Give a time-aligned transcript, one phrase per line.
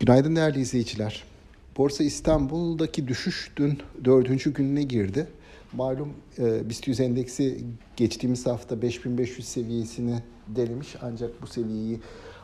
[0.00, 1.24] Günaydın değerli izleyiciler.
[1.76, 5.26] Borsa İstanbul'daki düşüş dün dördüncü gününe girdi.
[5.72, 7.64] Malum e, BIST 100 endeksi
[7.96, 12.00] geçtiğimiz hafta 5500 seviyesini denemiş ancak bu seviyeyi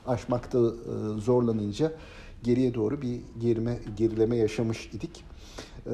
[0.06, 1.93] aşmakta e, zorlanınca
[2.43, 5.24] geriye doğru bir gerime, gerileme yaşamış idik.
[5.86, 5.92] E,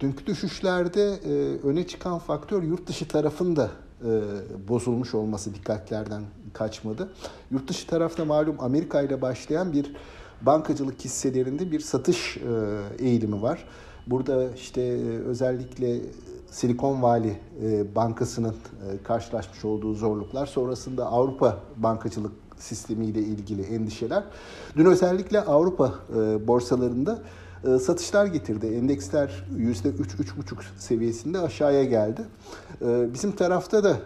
[0.00, 1.32] dünkü düşüşlerde e,
[1.66, 3.70] öne çıkan faktör yurt dışı tarafında
[4.04, 4.10] e,
[4.68, 6.22] bozulmuş olması dikkatlerden
[6.52, 7.12] kaçmadı.
[7.50, 9.92] Yurt dışı tarafta malum Amerika ile başlayan bir
[10.46, 13.64] bankacılık hisselerinde bir satış e, eğilimi var.
[14.06, 16.00] Burada işte e, özellikle
[16.50, 18.54] Silikon Valley e, Bankası'nın
[19.04, 24.24] karşılaşmış olduğu zorluklar, sonrasında Avrupa bankacılık sistemiyle ilgili endişeler.
[24.76, 25.94] Dün özellikle Avrupa
[26.46, 27.18] borsalarında
[27.80, 28.66] satışlar getirdi.
[28.66, 32.22] Endeksler %3-3,5 seviyesinde aşağıya geldi.
[32.84, 33.96] Bizim tarafta da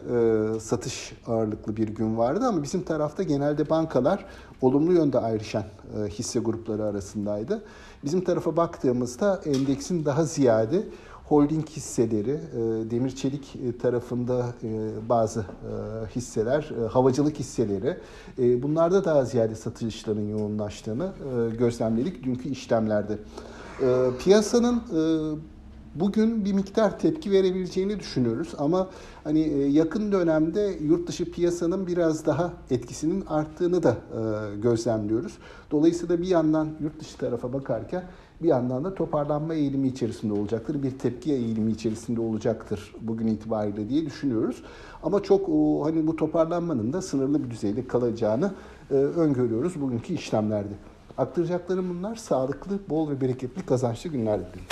[0.61, 4.25] satış ağırlıklı bir gün vardı ama bizim tarafta genelde bankalar
[4.63, 5.65] olumlu yönde ayrışan
[6.09, 7.63] hisse grupları arasındaydı.
[8.05, 10.83] Bizim tarafa baktığımızda endeksin daha ziyade
[11.25, 12.41] holding hisseleri,
[12.91, 14.47] demir çelik tarafında
[15.09, 15.45] bazı
[16.17, 17.97] hisseler, havacılık hisseleri
[18.63, 21.13] bunlarda daha ziyade satışların yoğunlaştığını
[21.59, 23.19] gözlemledik dünkü işlemlerde.
[24.19, 24.83] Piyasanın
[26.01, 28.89] bugün bir miktar tepki verebileceğini düşünüyoruz ama
[29.25, 33.97] hani yakın dönemde yurt dışı piyasanın biraz daha etkisinin arttığını da
[34.63, 35.39] gözlemliyoruz.
[35.71, 38.05] Dolayısıyla bir yandan yurt dışı tarafa bakarken
[38.43, 40.83] bir yandan da toparlanma eğilimi içerisinde olacaktır.
[40.83, 44.63] Bir tepki eğilimi içerisinde olacaktır bugün itibariyle diye düşünüyoruz.
[45.03, 45.49] Ama çok
[45.87, 48.53] hani bu toparlanmanın da sınırlı bir düzeyde kalacağını
[48.91, 50.75] öngörüyoruz bugünkü işlemlerde.
[51.19, 52.17] Aktaracaklarım bunlar.
[52.17, 54.65] Sağlıklı, bol ve bereketli kazançlı günler dilerim.